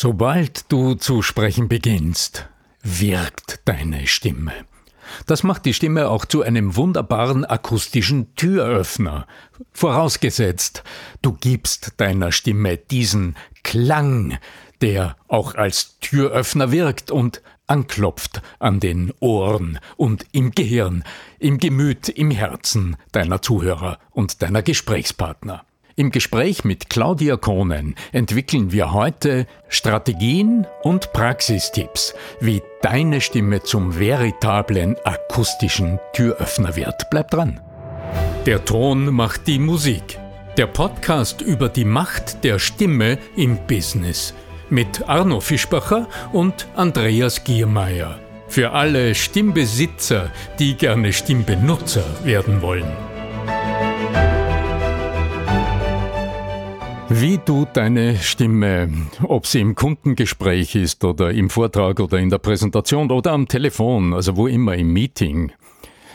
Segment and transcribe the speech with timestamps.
[0.00, 2.48] Sobald du zu sprechen beginnst,
[2.84, 4.52] wirkt deine Stimme.
[5.26, 9.26] Das macht die Stimme auch zu einem wunderbaren akustischen Türöffner.
[9.72, 10.84] Vorausgesetzt,
[11.20, 13.34] du gibst deiner Stimme diesen
[13.64, 14.38] Klang,
[14.82, 21.02] der auch als Türöffner wirkt und anklopft an den Ohren und im Gehirn,
[21.40, 25.64] im Gemüt, im Herzen deiner Zuhörer und deiner Gesprächspartner.
[25.98, 33.98] Im Gespräch mit Claudia Kohnen entwickeln wir heute Strategien und Praxistipps, wie deine Stimme zum
[33.98, 37.10] veritablen akustischen Türöffner wird.
[37.10, 37.58] Bleib dran.
[38.46, 40.20] Der Ton macht die Musik.
[40.56, 44.34] Der Podcast über die Macht der Stimme im Business
[44.70, 48.20] mit Arno Fischbacher und Andreas Giermeier.
[48.46, 53.07] Für alle Stimmbesitzer, die gerne Stimmbenutzer werden wollen.
[57.10, 58.90] Wie du deine Stimme,
[59.22, 64.12] ob sie im Kundengespräch ist oder im Vortrag oder in der Präsentation oder am Telefon,
[64.12, 65.52] also wo immer im Meeting,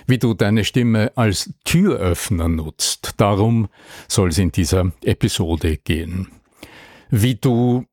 [0.05, 3.69] wie du deine Stimme als Türöffner nutzt, darum
[4.07, 6.27] soll es in dieser Episode gehen.
[7.09, 7.85] Wie du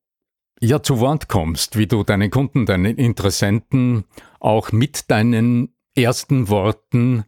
[0.61, 4.05] ja zu Wort kommst, wie du deinen Kunden, deinen Interessenten
[4.41, 7.25] auch mit deinen ersten Worten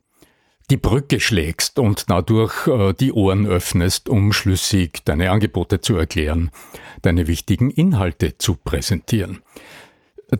[0.71, 6.51] die Brücke schlägst und dadurch äh, die Ohren öffnest, um schlüssig deine Angebote zu erklären,
[7.03, 9.43] deine wichtigen Inhalte zu präsentieren.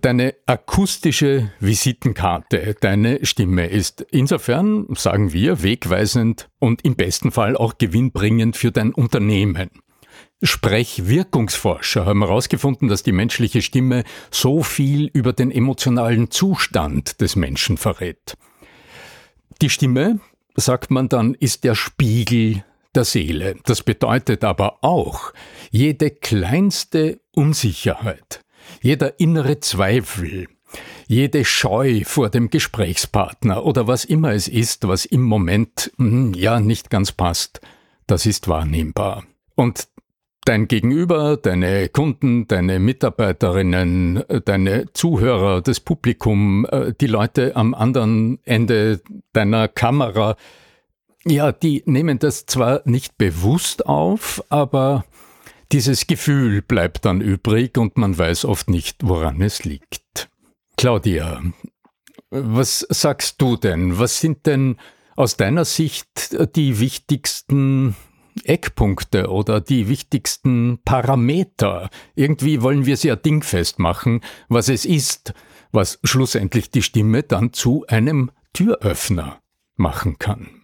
[0.01, 7.77] Deine akustische Visitenkarte, deine Stimme ist insofern, sagen wir, wegweisend und im besten Fall auch
[7.77, 9.69] gewinnbringend für dein Unternehmen.
[10.43, 17.77] Sprechwirkungsforscher haben herausgefunden, dass die menschliche Stimme so viel über den emotionalen Zustand des Menschen
[17.77, 18.37] verrät.
[19.63, 20.19] Die Stimme,
[20.57, 22.65] sagt man dann, ist der Spiegel
[22.97, 23.55] der Seele.
[23.65, 25.33] Das bedeutet aber auch,
[25.71, 28.45] jede kleinste Unsicherheit,
[28.81, 30.49] jeder innere Zweifel,
[31.07, 36.59] jede Scheu vor dem Gesprächspartner oder was immer es ist, was im Moment hm, ja
[36.59, 37.61] nicht ganz passt,
[38.09, 39.23] das ist wahrnehmbar.
[39.55, 39.87] Und
[40.45, 48.39] dein Gegenüber, deine Kunden, deine Mitarbeiterinnen, deine Zuhörer, das Publikum, äh, die Leute am anderen
[48.45, 49.01] Ende
[49.33, 50.37] deiner Kamera,
[51.25, 55.05] ja, die nehmen das zwar nicht bewusst auf, aber
[55.71, 60.29] dieses Gefühl bleibt dann übrig und man weiß oft nicht, woran es liegt.
[60.77, 61.41] Claudia,
[62.31, 63.99] was sagst du denn?
[63.99, 64.77] Was sind denn
[65.15, 67.95] aus deiner Sicht die wichtigsten
[68.45, 71.91] Eckpunkte oder die wichtigsten Parameter.
[72.15, 75.35] Irgendwie wollen wir sehr dingfest machen, was es ist,
[75.73, 79.41] was schlussendlich die Stimme dann zu einem Türöffner
[79.77, 80.63] machen kann.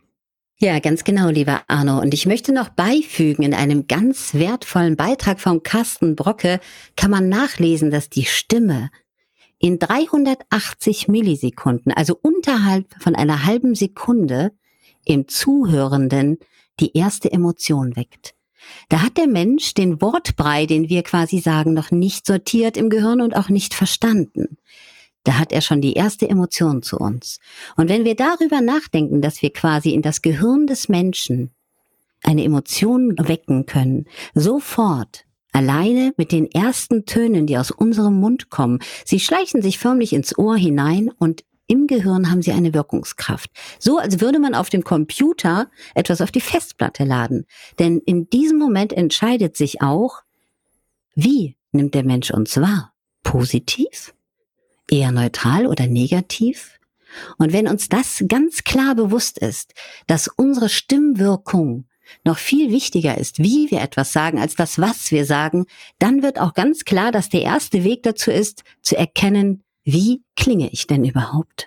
[0.60, 2.00] Ja, ganz genau, lieber Arno.
[2.00, 6.58] Und ich möchte noch beifügen, in einem ganz wertvollen Beitrag von Carsten Brocke
[6.96, 8.90] kann man nachlesen, dass die Stimme
[9.60, 14.52] in 380 Millisekunden, also unterhalb von einer halben Sekunde,
[15.04, 16.38] im Zuhörenden
[16.80, 18.34] die erste Emotion weckt.
[18.88, 23.20] Da hat der Mensch den Wortbrei, den wir quasi sagen, noch nicht sortiert im Gehirn
[23.20, 24.58] und auch nicht verstanden.
[25.24, 27.38] Da hat er schon die erste Emotion zu uns.
[27.76, 31.50] Und wenn wir darüber nachdenken, dass wir quasi in das Gehirn des Menschen
[32.22, 38.80] eine Emotion wecken können, sofort, alleine mit den ersten Tönen, die aus unserem Mund kommen,
[39.04, 43.50] sie schleichen sich förmlich ins Ohr hinein und im Gehirn haben sie eine Wirkungskraft.
[43.78, 47.46] So als würde man auf dem Computer etwas auf die Festplatte laden.
[47.78, 50.22] Denn in diesem Moment entscheidet sich auch,
[51.14, 52.92] wie nimmt der Mensch uns wahr?
[53.22, 54.14] Positiv?
[54.90, 56.78] Eher neutral oder negativ?
[57.36, 59.74] Und wenn uns das ganz klar bewusst ist,
[60.06, 61.86] dass unsere Stimmwirkung
[62.24, 65.66] noch viel wichtiger ist, wie wir etwas sagen, als das, was wir sagen,
[65.98, 70.68] dann wird auch ganz klar, dass der erste Weg dazu ist, zu erkennen, wie klinge
[70.70, 71.66] ich denn überhaupt?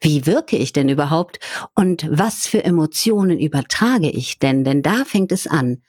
[0.00, 1.38] Wie wirke ich denn überhaupt?
[1.76, 4.64] Und was für Emotionen übertrage ich denn?
[4.64, 5.80] Denn da fängt es an.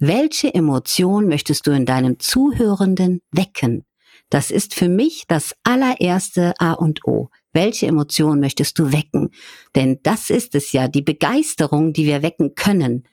[0.00, 3.84] Welche Emotion möchtest du in deinem Zuhörenden wecken?
[4.30, 7.30] Das ist für mich das allererste A und O.
[7.52, 9.30] Welche Emotion möchtest du wecken?
[9.76, 13.04] Denn das ist es ja, die Begeisterung, die wir wecken können.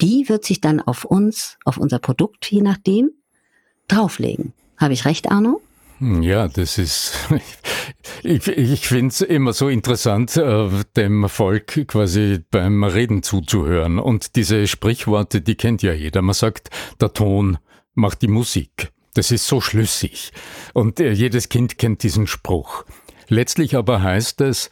[0.00, 3.10] Die wird sich dann auf uns, auf unser Produkt, je nachdem,
[3.88, 4.52] drauflegen.
[4.76, 5.60] Habe ich recht, Arno?
[6.00, 7.12] Ja, das ist,
[8.22, 13.98] ich, ich finde es immer so interessant, äh, dem Volk quasi beim Reden zuzuhören.
[13.98, 16.22] Und diese Sprichworte, die kennt ja jeder.
[16.22, 17.58] Man sagt, der Ton
[17.94, 18.92] macht die Musik.
[19.14, 20.32] Das ist so schlüssig.
[20.72, 22.84] Und äh, jedes Kind kennt diesen Spruch.
[23.28, 24.70] Letztlich aber heißt es,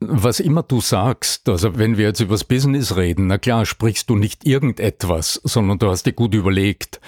[0.00, 4.16] was immer du sagst, also wenn wir jetzt übers Business reden, na klar, sprichst du
[4.16, 7.00] nicht irgendetwas, sondern du hast dir gut überlegt,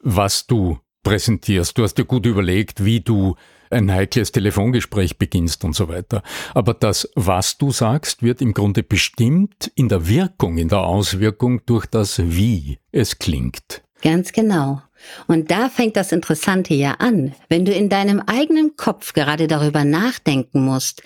[0.00, 1.76] was du präsentierst.
[1.76, 3.36] Du hast dir gut überlegt, wie du
[3.70, 6.22] ein heikles Telefongespräch beginnst und so weiter.
[6.54, 11.64] Aber das, was du sagst, wird im Grunde bestimmt in der Wirkung, in der Auswirkung
[11.66, 13.82] durch das, wie es klingt.
[14.02, 14.82] Ganz genau.
[15.26, 17.34] Und da fängt das Interessante ja an.
[17.48, 21.02] Wenn du in deinem eigenen Kopf gerade darüber nachdenken musst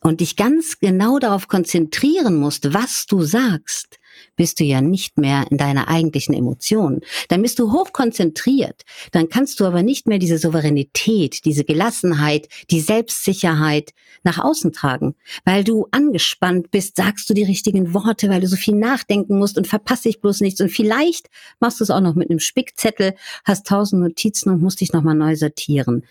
[0.00, 3.99] und dich ganz genau darauf konzentrieren musst, was du sagst,
[4.36, 7.00] bist du ja nicht mehr in deiner eigentlichen Emotion.
[7.28, 8.82] Dann bist du hochkonzentriert.
[9.12, 15.14] Dann kannst du aber nicht mehr diese Souveränität, diese Gelassenheit, die Selbstsicherheit nach außen tragen.
[15.44, 19.56] Weil du angespannt bist, sagst du die richtigen Worte, weil du so viel nachdenken musst
[19.56, 20.60] und verpasse ich bloß nichts.
[20.60, 21.28] Und vielleicht
[21.60, 23.14] machst du es auch noch mit einem Spickzettel,
[23.44, 26.04] hast tausend Notizen und musst dich nochmal neu sortieren.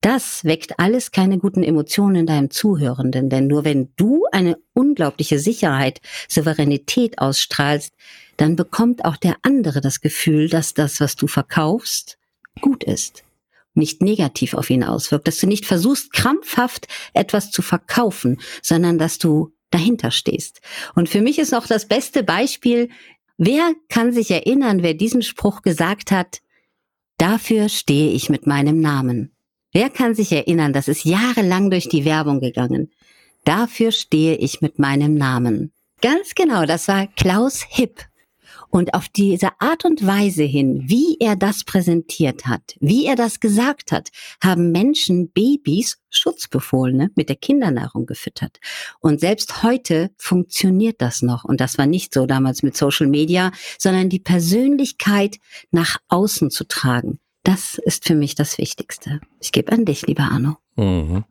[0.00, 5.40] Das weckt alles keine guten Emotionen in deinem Zuhörenden, denn nur wenn du eine unglaubliche
[5.40, 7.92] Sicherheit, Souveränität ausstrahlst,
[8.36, 12.16] dann bekommt auch der andere das Gefühl, dass das, was du verkaufst,
[12.60, 13.24] gut ist,
[13.74, 19.18] nicht negativ auf ihn auswirkt, dass du nicht versuchst, krampfhaft etwas zu verkaufen, sondern dass
[19.18, 20.60] du dahinter stehst.
[20.94, 22.88] Und für mich ist noch das beste Beispiel,
[23.36, 26.40] wer kann sich erinnern, wer diesen Spruch gesagt hat,
[27.18, 29.32] dafür stehe ich mit meinem Namen.
[29.78, 32.90] Wer kann sich erinnern, das ist jahrelang durch die Werbung gegangen.
[33.44, 35.70] Dafür stehe ich mit meinem Namen.
[36.02, 38.04] Ganz genau, das war Klaus Hipp.
[38.70, 43.38] Und auf diese Art und Weise hin, wie er das präsentiert hat, wie er das
[43.38, 44.08] gesagt hat,
[44.42, 48.58] haben Menschen Babys Schutzbefohlene mit der Kindernahrung gefüttert.
[48.98, 51.44] Und selbst heute funktioniert das noch.
[51.44, 55.38] Und das war nicht so damals mit Social Media, sondern die Persönlichkeit
[55.70, 57.20] nach außen zu tragen.
[57.48, 59.20] Das ist für mich das Wichtigste.
[59.40, 60.58] Ich gebe an dich, lieber Arno.
[60.76, 61.24] Mhm.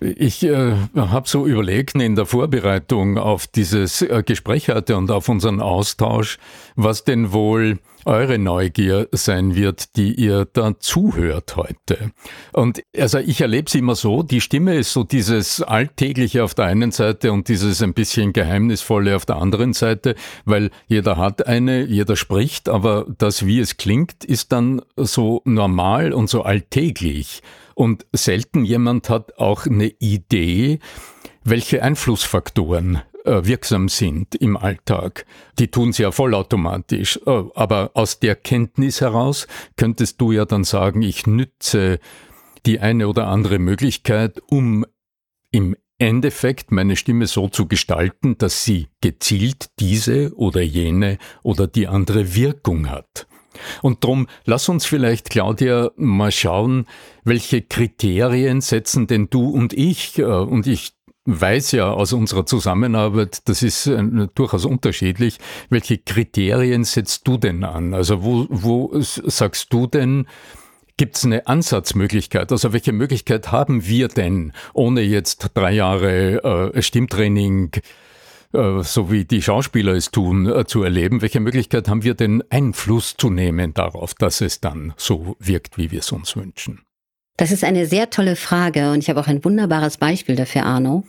[0.00, 5.28] Ich äh, habe so überlegt in der Vorbereitung auf dieses äh, Gespräch heute und auf
[5.28, 6.38] unseren Austausch,
[6.74, 12.12] was denn wohl eure Neugier sein wird, die ihr da zuhört heute.
[12.54, 16.64] Und also ich erlebe es immer so, die Stimme ist so dieses Alltägliche auf der
[16.64, 20.14] einen Seite und dieses ein bisschen Geheimnisvolle auf der anderen Seite,
[20.46, 26.14] weil jeder hat eine, jeder spricht, aber das, wie es klingt, ist dann so normal
[26.14, 27.42] und so alltäglich.
[27.80, 30.80] Und selten jemand hat auch eine Idee,
[31.44, 35.24] welche Einflussfaktoren äh, wirksam sind im Alltag.
[35.58, 37.18] Die tun sie ja vollautomatisch.
[37.24, 39.46] Äh, aber aus der Kenntnis heraus
[39.76, 42.00] könntest du ja dann sagen, ich nütze
[42.66, 44.84] die eine oder andere Möglichkeit, um
[45.50, 51.88] im Endeffekt meine Stimme so zu gestalten, dass sie gezielt diese oder jene oder die
[51.88, 53.26] andere Wirkung hat.
[53.82, 56.86] Und drum, lass uns vielleicht, Claudia, mal schauen,
[57.24, 60.92] welche Kriterien setzen denn du und ich, äh, und ich
[61.26, 67.64] weiß ja aus unserer Zusammenarbeit, das ist äh, durchaus unterschiedlich, welche Kriterien setzt du denn
[67.64, 67.94] an?
[67.94, 70.26] Also wo, wo sagst du denn,
[71.00, 72.52] Gibt es eine Ansatzmöglichkeit?
[72.52, 77.70] Also welche Möglichkeit haben wir denn, ohne jetzt drei Jahre äh, Stimmtraining
[78.52, 81.22] so wie die Schauspieler es tun, äh, zu erleben.
[81.22, 85.90] Welche Möglichkeit haben wir denn Einfluss zu nehmen darauf, dass es dann so wirkt, wie
[85.90, 86.80] wir es uns wünschen?
[87.36, 91.04] Das ist eine sehr tolle Frage und ich habe auch ein wunderbares Beispiel dafür, Arno.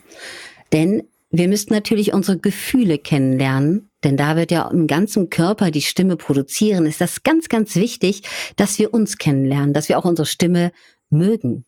[0.71, 5.81] Denn wir müssten natürlich unsere Gefühle kennenlernen, denn da wird ja im ganzen Körper die
[5.81, 6.85] Stimme produzieren.
[6.85, 8.23] Ist das ganz, ganz wichtig,
[8.55, 10.71] dass wir uns kennenlernen, dass wir auch unsere Stimme
[11.09, 11.65] mögen.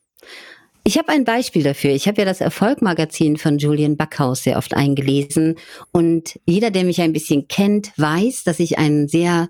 [0.85, 1.91] Ich habe ein Beispiel dafür.
[1.91, 5.55] Ich habe ja das Erfolgmagazin von Julian Backhaus sehr oft eingelesen.
[5.93, 9.47] Und jeder, der mich ein bisschen kennt, weiß, dass ich einen sehr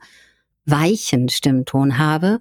[0.65, 2.39] weichen Stimmton habe.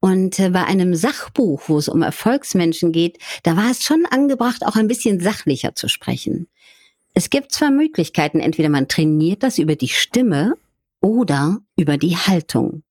[0.00, 4.64] Und äh, bei einem Sachbuch, wo es um Erfolgsmenschen geht, da war es schon angebracht,
[4.64, 6.48] auch ein bisschen sachlicher zu sprechen.
[7.12, 8.40] Es gibt zwei Möglichkeiten.
[8.40, 10.54] Entweder man trainiert das über die Stimme
[11.02, 12.84] oder über die Haltung.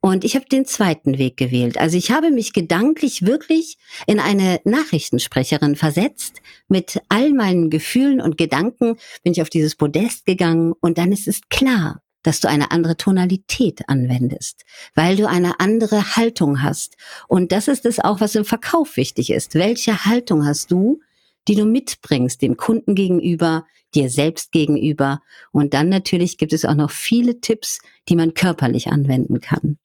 [0.00, 1.78] Und ich habe den zweiten Weg gewählt.
[1.78, 6.40] Also ich habe mich gedanklich wirklich in eine Nachrichtensprecherin versetzt.
[6.68, 11.28] Mit all meinen Gefühlen und Gedanken bin ich auf dieses Podest gegangen und dann ist
[11.28, 16.96] es klar, dass du eine andere Tonalität anwendest, weil du eine andere Haltung hast.
[17.28, 19.54] Und das ist es auch, was im Verkauf wichtig ist.
[19.54, 21.00] Welche Haltung hast du,
[21.48, 25.20] die du mitbringst dem Kunden gegenüber, dir selbst gegenüber.
[25.52, 29.78] Und dann natürlich gibt es auch noch viele Tipps, die man körperlich anwenden kann.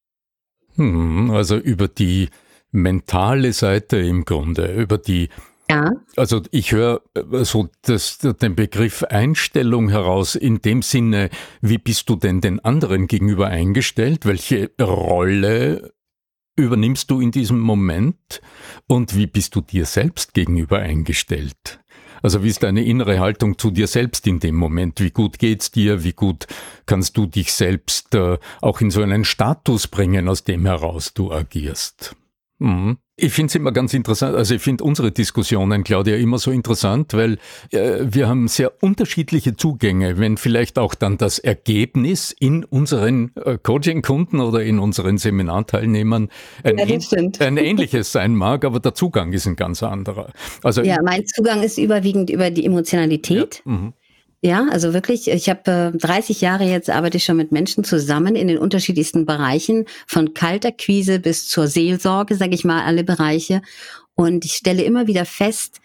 [0.76, 2.30] Hm, also über die
[2.72, 5.30] mentale Seite im Grunde, über die
[5.70, 5.92] ja.
[6.16, 11.30] Also ich höre äh, so das, den Begriff Einstellung heraus in dem Sinne,
[11.62, 14.26] wie bist du denn den anderen gegenüber eingestellt?
[14.26, 15.94] Welche Rolle
[16.62, 18.42] übernimmst du in diesem Moment
[18.88, 21.80] und wie bist du dir selbst gegenüber eingestellt?
[22.22, 25.00] Also wie ist deine innere Haltung zu dir selbst in dem Moment?
[25.00, 26.04] Wie gut geht's dir?
[26.04, 26.48] Wie gut
[26.86, 31.32] kannst du dich selbst äh, auch in so einen Status bringen, aus dem heraus du
[31.32, 32.16] agierst?
[32.60, 32.98] Mhm.
[33.22, 37.14] Ich finde es immer ganz interessant, also ich finde unsere Diskussionen, Claudia, immer so interessant,
[37.14, 37.38] weil
[37.72, 43.58] äh, wir haben sehr unterschiedliche Zugänge, wenn vielleicht auch dann das Ergebnis in unseren äh,
[43.58, 46.30] Coaching-Kunden oder in unseren Seminarteilnehmern
[46.64, 46.86] ein, ja,
[47.46, 50.32] ein, ähnliches sein mag, aber der Zugang ist ein ganz anderer.
[50.64, 53.62] Also ja, mein Zugang ist überwiegend über die Emotionalität.
[53.66, 53.94] Ja, mhm.
[54.42, 58.36] Ja, also wirklich, ich habe äh, 30 Jahre jetzt arbeite ich schon mit Menschen zusammen
[58.36, 63.62] in den unterschiedlichsten Bereichen, von Kalterquise bis zur Seelsorge, sage ich mal, alle Bereiche.
[64.16, 65.82] Und ich stelle immer wieder fest,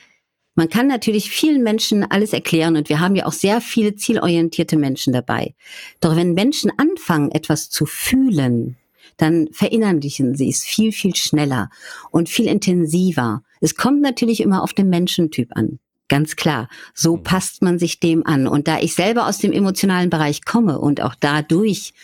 [0.54, 4.76] man kann natürlich vielen Menschen alles erklären und wir haben ja auch sehr viele zielorientierte
[4.76, 5.54] Menschen dabei.
[6.00, 8.76] Doch wenn Menschen anfangen, etwas zu fühlen,
[9.16, 11.70] dann verinnerlichen sie es viel, viel schneller
[12.12, 13.42] und viel intensiver.
[13.61, 15.80] Es kommt natürlich immer auf den Menschentyp an.
[16.08, 16.68] Ganz klar.
[16.94, 17.23] So mhm.
[17.23, 18.46] passt man sich dem an.
[18.46, 21.94] Und da ich selber aus dem emotionalen Bereich komme und auch dadurch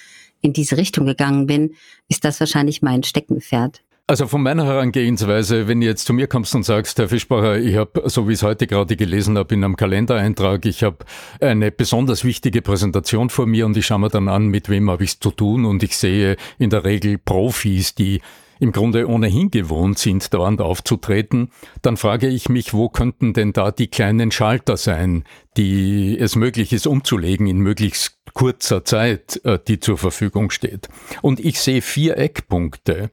[0.41, 1.75] in diese Richtung gegangen bin,
[2.09, 3.83] ist das wahrscheinlich mein Steckenpferd.
[4.11, 7.77] Also von meiner Herangehensweise, wenn du jetzt zu mir kommst und sagst, Herr Fischbacher, ich
[7.77, 11.05] habe, so wie ich es heute gerade gelesen habe, in einem Kalendereintrag, ich habe
[11.41, 15.05] eine besonders wichtige Präsentation vor mir und ich schaue mir dann an, mit wem habe
[15.05, 18.21] ich es zu tun und ich sehe in der Regel Profis, die
[18.61, 21.51] im Grunde ohnehin gewohnt sind, dauernd aufzutreten,
[21.83, 25.25] dann frage ich mich, wo könnten denn da die kleinen Schalter sein,
[25.57, 30.89] die es möglich ist umzulegen in möglichst kurzer Zeit, äh, die zur Verfügung steht.
[31.23, 33.11] Und ich sehe vier Eckpunkte,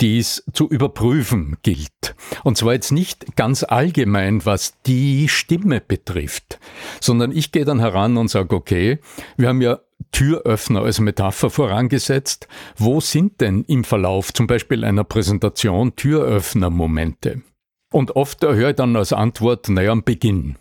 [0.00, 2.14] die es zu überprüfen gilt.
[2.42, 6.58] Und zwar jetzt nicht ganz allgemein, was die Stimme betrifft,
[7.00, 8.98] sondern ich gehe dann heran und sage, okay,
[9.36, 9.78] wir haben ja
[10.10, 12.48] Türöffner als Metapher vorangesetzt.
[12.76, 17.42] Wo sind denn im Verlauf zum Beispiel einer Präsentation Türöffner-Momente?
[17.92, 20.56] Und oft höre ich dann als Antwort, naja, am Beginn.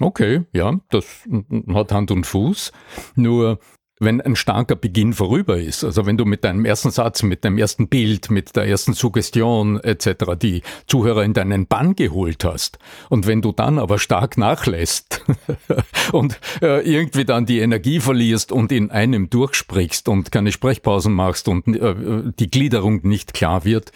[0.00, 1.28] Okay, ja, das
[1.74, 2.72] hat Hand und Fuß.
[3.16, 3.58] Nur
[4.00, 7.58] wenn ein starker Beginn vorüber ist, also wenn du mit deinem ersten Satz, mit dem
[7.58, 10.36] ersten Bild, mit der ersten Suggestion etc.
[10.40, 12.78] die Zuhörer in deinen Bann geholt hast
[13.10, 15.24] und wenn du dann aber stark nachlässt
[16.12, 21.46] und äh, irgendwie dann die Energie verlierst und in einem durchsprichst und keine Sprechpausen machst
[21.46, 21.94] und äh,
[22.38, 23.92] die Gliederung nicht klar wird,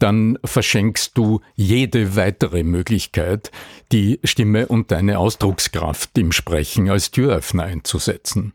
[0.00, 3.52] dann verschenkst du jede weitere Möglichkeit,
[3.92, 8.52] die Stimme und deine Ausdruckskraft im Sprechen als Türöffner einzusetzen.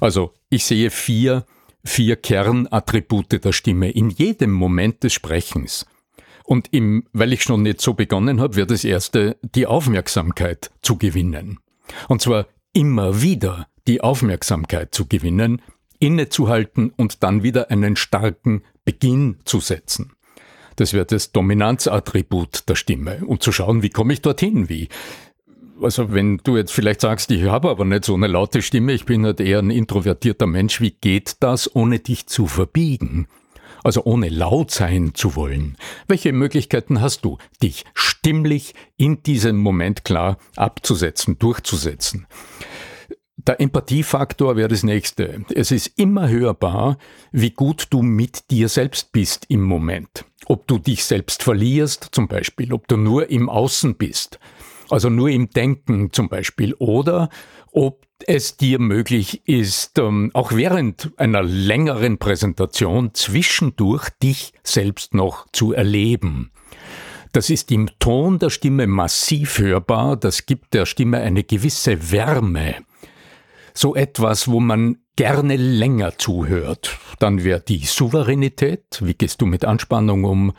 [0.00, 1.44] Also ich sehe vier,
[1.84, 5.86] vier Kernattribute der Stimme in jedem Moment des Sprechens.
[6.44, 10.96] Und im, weil ich schon nicht so begonnen habe, wird das erste die Aufmerksamkeit zu
[10.96, 11.58] gewinnen.
[12.08, 15.60] Und zwar immer wieder die Aufmerksamkeit zu gewinnen,
[15.98, 20.12] innezuhalten und dann wieder einen starken Beginn zu setzen.
[20.76, 24.88] Das wird das Dominanzattribut der Stimme und zu schauen, wie komme ich dorthin, wie
[25.82, 29.04] also wenn du jetzt vielleicht sagst, ich habe aber nicht so eine laute Stimme, ich
[29.04, 33.28] bin halt eher ein introvertierter Mensch, wie geht das, ohne dich zu verbiegen?
[33.84, 35.76] Also ohne laut sein zu wollen.
[36.08, 42.26] Welche Möglichkeiten hast du, dich stimmlich in diesem Moment klar abzusetzen, durchzusetzen?
[43.36, 45.44] Der Empathiefaktor wäre das nächste.
[45.54, 46.98] Es ist immer hörbar,
[47.30, 50.24] wie gut du mit dir selbst bist im Moment.
[50.46, 54.40] Ob du dich selbst verlierst zum Beispiel, ob du nur im Außen bist
[54.90, 57.28] also nur im Denken zum Beispiel, oder
[57.72, 65.46] ob es dir möglich ist, ähm, auch während einer längeren Präsentation zwischendurch dich selbst noch
[65.52, 66.50] zu erleben.
[67.32, 72.76] Das ist im Ton der Stimme massiv hörbar, das gibt der Stimme eine gewisse Wärme.
[73.74, 76.98] So etwas, wo man gerne länger zuhört.
[77.18, 80.52] Dann wäre die Souveränität, wie gehst du mit Anspannung um,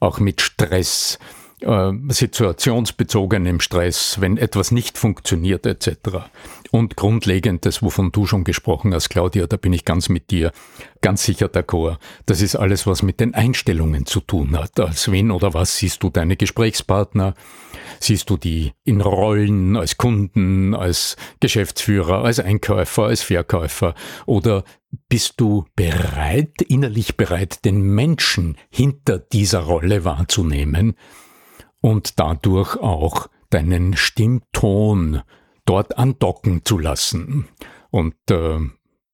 [0.00, 1.18] auch mit Stress,
[1.64, 6.28] äh, situationsbezogenem Stress, wenn etwas nicht funktioniert etc.
[6.70, 10.52] Und grundlegendes, wovon du schon gesprochen hast, Claudia, da bin ich ganz mit dir,
[11.00, 11.98] ganz sicher d'accord.
[12.26, 14.78] Das ist alles, was mit den Einstellungen zu tun hat.
[14.80, 17.34] Als wen oder was siehst du deine Gesprächspartner?
[18.00, 23.94] Siehst du die in Rollen als Kunden, als Geschäftsführer, als Einkäufer, als Verkäufer?
[24.26, 24.64] Oder
[25.08, 30.96] bist du bereit, innerlich bereit, den Menschen hinter dieser Rolle wahrzunehmen?
[31.84, 35.20] Und dadurch auch deinen Stimmton
[35.66, 37.46] dort andocken zu lassen
[37.90, 38.58] und äh,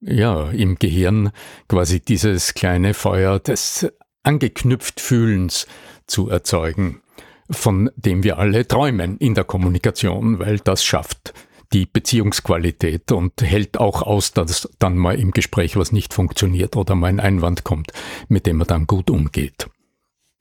[0.00, 1.32] ja, im Gehirn
[1.66, 3.88] quasi dieses kleine Feuer des
[4.22, 5.66] angeknüpft Fühlens
[6.06, 7.02] zu erzeugen,
[7.50, 11.34] von dem wir alle träumen in der Kommunikation, weil das schafft
[11.72, 16.94] die Beziehungsqualität und hält auch aus, dass dann mal im Gespräch was nicht funktioniert oder
[16.94, 17.90] mal ein Einwand kommt,
[18.28, 19.66] mit dem man dann gut umgeht.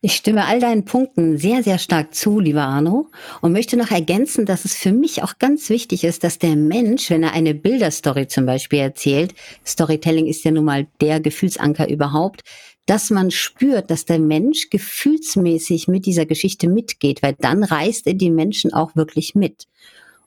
[0.01, 3.10] Ich stimme all deinen Punkten sehr, sehr stark zu, lieber Arno,
[3.41, 7.10] und möchte noch ergänzen, dass es für mich auch ganz wichtig ist, dass der Mensch,
[7.10, 12.44] wenn er eine Bilderstory zum Beispiel erzählt, Storytelling ist ja nun mal der Gefühlsanker überhaupt,
[12.86, 18.13] dass man spürt, dass der Mensch gefühlsmäßig mit dieser Geschichte mitgeht, weil dann reißt er
[18.13, 19.68] die Menschen auch wirklich mit.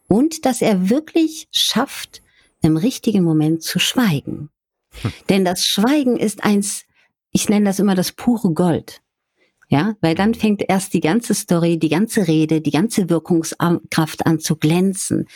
[0.06, 2.20] Und dass er wirklich schafft,
[2.60, 4.50] im richtigen Moment zu schweigen.
[5.00, 5.12] Hm.
[5.30, 6.84] Denn das Schweigen ist eins,
[7.32, 9.00] ich nenne das immer das pure Gold.
[9.72, 14.38] Ja, weil dann fängt erst die ganze Story, die ganze Rede, die ganze Wirkungskraft an
[14.38, 15.26] zu glänzen.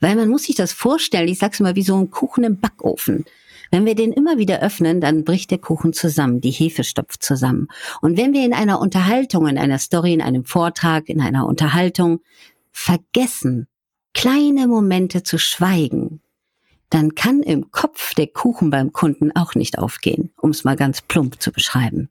[0.00, 3.24] Weil man muss sich das vorstellen, ich sag's mal wie so ein Kuchen im Backofen.
[3.70, 7.68] Wenn wir den immer wieder öffnen, dann bricht der Kuchen zusammen, die Hefe stopft zusammen.
[8.02, 12.20] Und wenn wir in einer Unterhaltung, in einer Story, in einem Vortrag, in einer Unterhaltung
[12.72, 13.66] vergessen,
[14.12, 16.20] kleine Momente zu schweigen,
[16.90, 21.00] dann kann im Kopf der Kuchen beim Kunden auch nicht aufgehen, um es mal ganz
[21.00, 22.10] plump zu beschreiben.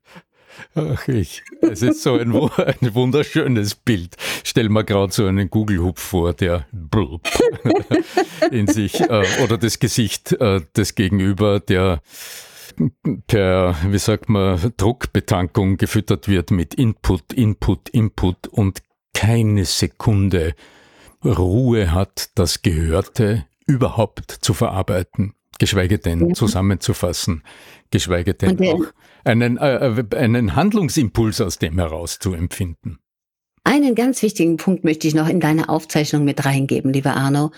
[0.75, 4.15] Ach ich, es ist so ein, ein wunderschönes Bild.
[4.43, 6.65] Stell mir gerade so einen Google-Hub vor, der
[8.51, 12.01] in sich äh, oder das Gesicht äh, des Gegenüber, der
[13.27, 18.81] per, wie sagt man, Druckbetankung gefüttert wird mit Input, Input, Input und
[19.13, 20.55] keine Sekunde
[21.23, 26.33] Ruhe hat, das Gehörte überhaupt zu verarbeiten, geschweige denn ja.
[26.33, 27.43] zusammenzufassen,
[27.91, 28.85] geschweige denn auch
[29.23, 32.99] einen, äh, äh, einen Handlungsimpuls aus dem heraus zu empfinden.
[33.67, 37.51] Einen ganz wichtigen Punkt möchte ich noch in deine Aufzeichnung mit reingeben, lieber Arno.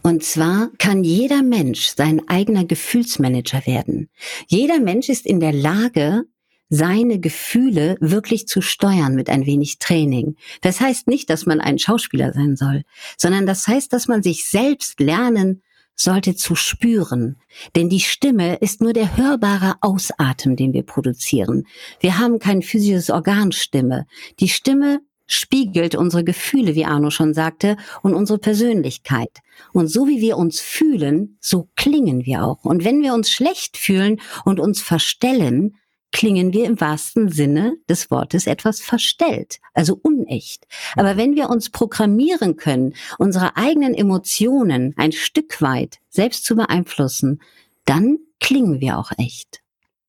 [0.00, 4.08] Und zwar kann jeder Mensch sein eigener Gefühlsmanager werden.
[4.48, 6.24] Jeder Mensch ist in der Lage,
[6.70, 10.36] seine Gefühle wirklich zu steuern mit ein wenig Training.
[10.62, 12.84] Das heißt nicht, dass man ein Schauspieler sein soll,
[13.18, 15.62] sondern das heißt, dass man sich selbst lernen
[16.00, 17.36] sollte zu spüren.
[17.76, 21.66] Denn die Stimme ist nur der hörbare Ausatmen, den wir produzieren.
[22.00, 24.06] Wir haben kein physisches Organ Stimme.
[24.40, 29.30] Die Stimme spiegelt unsere Gefühle, wie Arno schon sagte, und unsere Persönlichkeit.
[29.72, 32.64] Und so wie wir uns fühlen, so klingen wir auch.
[32.64, 35.76] Und wenn wir uns schlecht fühlen und uns verstellen,
[36.12, 40.66] klingen wir im wahrsten Sinne des Wortes etwas verstellt, also unecht.
[40.96, 47.40] Aber wenn wir uns programmieren können, unsere eigenen Emotionen ein Stück weit selbst zu beeinflussen,
[47.84, 49.60] dann klingen wir auch echt.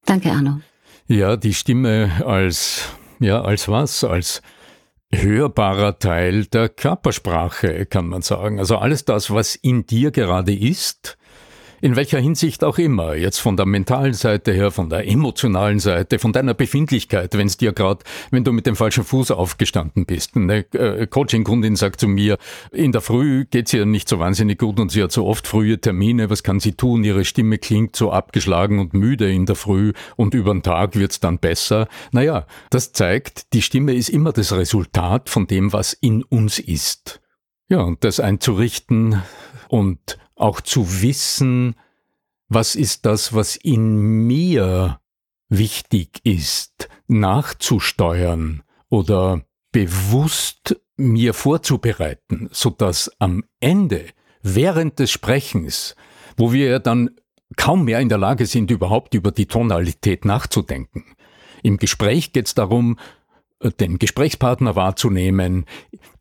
[0.06, 0.62] Danke, Arno.
[1.08, 4.04] Ja, die Stimme als, ja, als was?
[4.04, 4.42] Als
[5.14, 8.60] hörbarer Teil der Körpersprache, kann man sagen.
[8.60, 11.18] Also alles das, was in dir gerade ist,
[11.82, 16.20] in welcher Hinsicht auch immer, jetzt von der mentalen Seite her, von der emotionalen Seite,
[16.20, 20.36] von deiner Befindlichkeit, wenn es dir gerade, wenn du mit dem falschen Fuß aufgestanden bist.
[20.36, 22.38] Eine äh, Coaching-Kundin sagt zu mir,
[22.72, 25.82] in der Früh geht's ihr nicht so wahnsinnig gut und sie hat so oft frühe
[25.82, 27.04] Termine, was kann sie tun?
[27.04, 31.20] Ihre Stimme klingt so abgeschlagen und müde in der Früh und über den Tag wird's
[31.20, 31.88] dann besser.
[32.12, 37.22] Naja, das zeigt, die Stimme ist immer das Resultat von dem, was in uns ist.
[37.70, 39.22] Ja, und das einzurichten
[39.70, 41.76] und auch zu wissen,
[42.50, 43.96] was ist das, was in
[44.28, 45.00] mir
[45.50, 54.06] wichtig ist, nachzusteuern oder bewusst mir vorzubereiten, so dass am Ende,
[54.42, 55.96] während des Sprechens,
[56.38, 57.12] wo wir dann
[57.58, 61.06] kaum mehr in der Lage sind, überhaupt über die Tonalität nachzudenken.
[61.64, 62.98] Im Gespräch geht es darum,
[63.80, 65.66] den Gesprächspartner wahrzunehmen,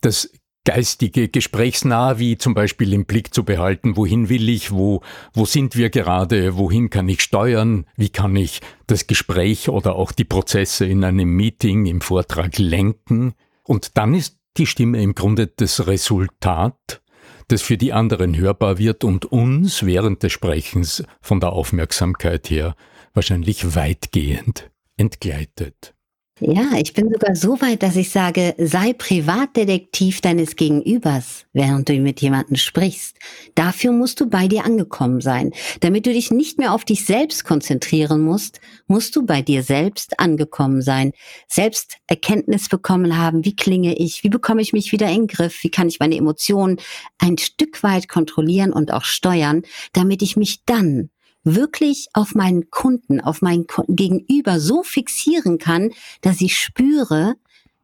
[0.00, 0.30] das
[0.64, 3.96] geistige Gesprächsnavi zum Beispiel im Blick zu behalten.
[3.96, 4.73] Wohin will ich?
[4.73, 6.57] Wo, wo sind wir gerade?
[6.57, 7.87] Wohin kann ich steuern?
[7.96, 13.35] Wie kann ich das Gespräch oder auch die Prozesse in einem Meeting, im Vortrag lenken?
[13.64, 17.03] Und dann ist die Stimme im Grunde das Resultat,
[17.49, 22.77] das für die anderen hörbar wird und uns während des Sprechens von der Aufmerksamkeit her
[23.14, 25.94] wahrscheinlich weitgehend entgleitet.
[26.42, 31.92] Ja, ich bin sogar so weit, dass ich sage, sei Privatdetektiv deines Gegenübers, während du
[31.98, 33.18] mit jemandem sprichst.
[33.55, 35.53] Dafür musst du bei dir angekommen sein.
[35.81, 40.18] Damit du dich nicht mehr auf dich selbst konzentrieren musst, musst du bei dir selbst
[40.18, 41.12] angekommen sein.
[41.46, 45.62] Selbst Erkenntnis bekommen haben, wie klinge ich, wie bekomme ich mich wieder in den Griff,
[45.62, 46.79] wie kann ich meine Emotionen
[47.18, 49.61] ein Stück weit kontrollieren und auch steuern,
[49.92, 51.11] damit ich mich dann
[51.44, 57.35] wirklich auf meinen Kunden, auf mein Gegenüber so fixieren kann, dass ich spüre,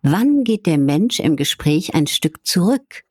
[0.03, 3.05] wann geht der Mensch im Gespräch ein Stück zurück.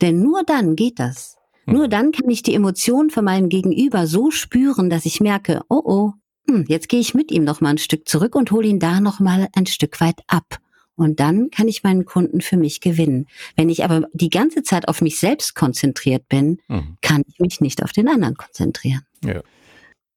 [0.00, 1.36] Denn nur dann geht das.
[1.64, 5.82] Nur dann kann ich die Emotionen von meinem Gegenüber so spüren, dass ich merke, oh
[5.84, 6.12] oh,
[6.48, 9.00] hm, jetzt gehe ich mit ihm noch mal ein Stück zurück und hole ihn da
[9.00, 10.58] noch mal ein Stück weit ab.
[10.96, 13.26] Und dann kann ich meinen Kunden für mich gewinnen.
[13.56, 16.96] Wenn ich aber die ganze Zeit auf mich selbst konzentriert bin, mhm.
[17.00, 19.02] kann ich mich nicht auf den anderen konzentrieren.
[19.24, 19.40] Ja.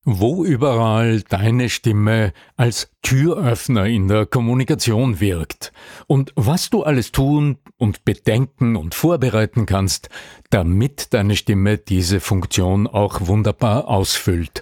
[0.06, 5.74] Wo überall deine Stimme als Türöffner in der Kommunikation wirkt
[6.08, 10.10] und was du alles tun und bedenken und vorbereiten kannst,
[10.52, 14.62] damit deine Stimme diese Funktion auch wunderbar ausfüllt.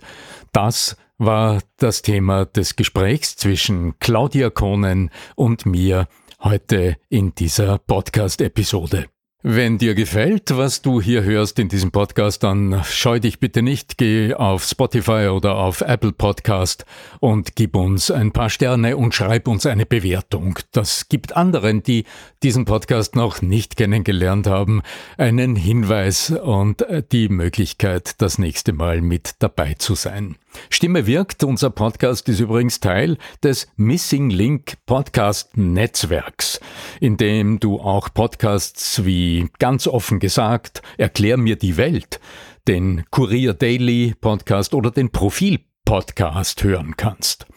[0.53, 6.08] Das war das Thema des Gesprächs zwischen Claudia Kohnen und mir
[6.39, 9.12] heute in dieser Podcast-Episode.
[9.45, 13.97] Wenn dir gefällt, was du hier hörst in diesem Podcast, dann scheu dich bitte nicht,
[13.97, 16.86] geh auf Spotify oder auf Apple Podcast
[17.19, 20.60] und gib uns ein paar Sterne und schreib uns eine Bewertung.
[20.71, 22.06] Das gibt anderen, die
[22.41, 24.82] diesen Podcast noch nicht kennengelernt haben,
[25.17, 30.38] einen Hinweis und die Möglichkeit, das nächste Mal mit dabei zu sein.
[30.69, 36.60] Stimme wirkt, unser Podcast ist übrigens Teil des Missing Link Podcast Netzwerks,
[36.99, 39.03] in dem du auch Podcasts
[39.34, 42.19] wie ganz offen gesagt, Erklär mir die Welt,
[42.67, 47.48] den Kurier Daily Podcast oder den Profil Podcast hören kannst.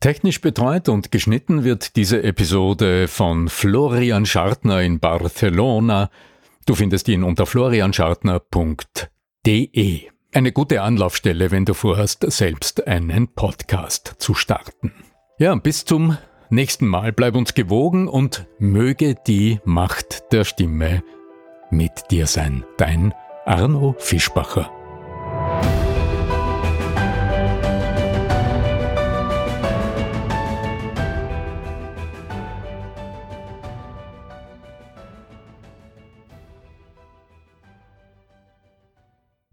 [0.00, 6.10] Technisch betreut und geschnitten wird diese Episode von Florian Schartner in Barcelona.
[6.64, 10.02] Du findest ihn unter florianschartner.de.
[10.32, 14.92] Eine gute Anlaufstelle, wenn du vorhast, selbst einen Podcast zu starten.
[15.38, 16.16] Ja, bis zum
[16.50, 17.12] nächsten Mal.
[17.12, 21.02] Bleib uns gewogen und möge die Macht der Stimme
[21.70, 22.64] mit dir sein.
[22.78, 24.70] Dein Arno Fischbacher.